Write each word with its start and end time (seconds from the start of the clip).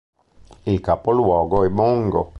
Il 0.63 0.81
capoluogo 0.81 1.63
è 1.63 1.69
Mongo. 1.69 2.29